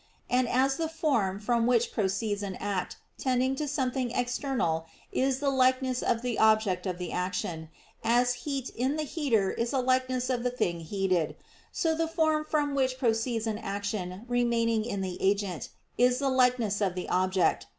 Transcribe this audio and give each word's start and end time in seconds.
And 0.31 0.49
as 0.49 0.77
the 0.77 0.89
form 0.89 1.39
from 1.39 1.67
which 1.67 1.91
proceeds 1.91 2.41
an 2.41 2.55
act 2.55 2.97
tending 3.19 3.55
to 3.57 3.67
something 3.67 4.09
external 4.09 4.87
is 5.11 5.37
the 5.37 5.51
likeness 5.51 6.01
of 6.01 6.23
the 6.23 6.39
object 6.39 6.87
of 6.87 6.97
the 6.97 7.11
action, 7.11 7.69
as 8.03 8.33
heat 8.33 8.71
in 8.71 8.95
the 8.95 9.03
heater 9.03 9.51
is 9.51 9.73
a 9.73 9.77
likeness 9.79 10.31
of 10.31 10.41
the 10.41 10.49
thing 10.49 10.79
heated; 10.79 11.35
so 11.71 11.93
the 11.93 12.07
form 12.07 12.43
from 12.43 12.73
which 12.73 12.97
proceeds 12.97 13.45
an 13.45 13.59
action 13.59 14.25
remaining 14.27 14.85
in 14.85 15.01
the 15.01 15.21
agent 15.21 15.69
is 15.99 16.17
the 16.17 16.29
likeness 16.29 16.81
of 16.81 16.95
the 16.95 17.07
object. 17.07 17.67